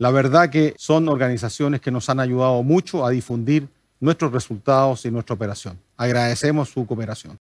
[0.00, 3.68] La verdad que son organizaciones que nos han ayudado mucho a difundir
[4.00, 5.78] nuestros resultados y nuestra operación.
[5.98, 7.38] Agradecemos su cooperación.